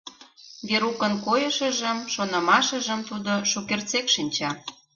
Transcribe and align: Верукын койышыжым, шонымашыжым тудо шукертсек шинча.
Верукын 0.67 1.13
койышыжым, 1.25 1.97
шонымашыжым 2.13 2.99
тудо 3.09 3.33
шукертсек 3.51 4.05
шинча. 4.15 4.51